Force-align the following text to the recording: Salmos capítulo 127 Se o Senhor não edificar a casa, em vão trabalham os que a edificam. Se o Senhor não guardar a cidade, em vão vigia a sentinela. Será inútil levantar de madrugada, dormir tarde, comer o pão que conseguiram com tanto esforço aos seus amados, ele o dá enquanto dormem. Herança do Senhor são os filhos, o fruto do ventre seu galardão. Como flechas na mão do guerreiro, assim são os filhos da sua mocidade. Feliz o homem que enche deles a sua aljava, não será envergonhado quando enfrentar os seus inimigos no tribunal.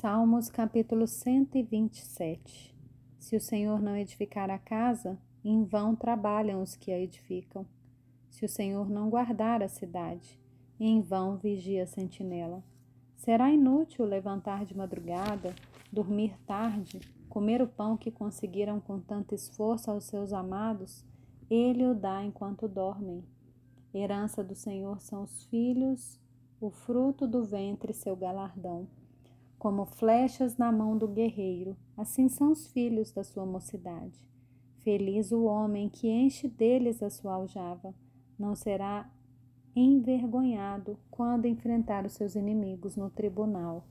Salmos 0.00 0.48
capítulo 0.48 1.06
127 1.06 2.74
Se 3.18 3.36
o 3.36 3.40
Senhor 3.40 3.82
não 3.82 3.94
edificar 3.94 4.48
a 4.48 4.58
casa, 4.58 5.18
em 5.44 5.62
vão 5.62 5.94
trabalham 5.94 6.62
os 6.62 6.74
que 6.74 6.90
a 6.90 6.98
edificam. 6.98 7.66
Se 8.30 8.42
o 8.46 8.48
Senhor 8.48 8.88
não 8.88 9.10
guardar 9.10 9.62
a 9.62 9.68
cidade, 9.68 10.40
em 10.80 11.02
vão 11.02 11.36
vigia 11.36 11.82
a 11.82 11.86
sentinela. 11.86 12.64
Será 13.14 13.50
inútil 13.50 14.06
levantar 14.06 14.64
de 14.64 14.74
madrugada, 14.74 15.54
dormir 15.92 16.34
tarde, 16.46 16.98
comer 17.28 17.60
o 17.60 17.68
pão 17.68 17.94
que 17.94 18.10
conseguiram 18.10 18.80
com 18.80 18.98
tanto 18.98 19.34
esforço 19.34 19.90
aos 19.90 20.04
seus 20.04 20.32
amados, 20.32 21.04
ele 21.50 21.84
o 21.84 21.94
dá 21.94 22.24
enquanto 22.24 22.66
dormem. 22.66 23.22
Herança 23.92 24.42
do 24.42 24.54
Senhor 24.54 24.98
são 25.02 25.24
os 25.24 25.44
filhos, 25.44 26.18
o 26.58 26.70
fruto 26.70 27.26
do 27.26 27.44
ventre 27.44 27.92
seu 27.92 28.16
galardão. 28.16 28.88
Como 29.60 29.84
flechas 29.84 30.56
na 30.56 30.72
mão 30.72 30.96
do 30.96 31.06
guerreiro, 31.06 31.76
assim 31.94 32.30
são 32.30 32.50
os 32.50 32.66
filhos 32.68 33.12
da 33.12 33.22
sua 33.22 33.44
mocidade. 33.44 34.18
Feliz 34.78 35.32
o 35.32 35.44
homem 35.44 35.90
que 35.90 36.08
enche 36.08 36.48
deles 36.48 37.02
a 37.02 37.10
sua 37.10 37.34
aljava, 37.34 37.94
não 38.38 38.54
será 38.54 39.12
envergonhado 39.76 40.98
quando 41.10 41.44
enfrentar 41.44 42.06
os 42.06 42.14
seus 42.14 42.36
inimigos 42.36 42.96
no 42.96 43.10
tribunal. 43.10 43.86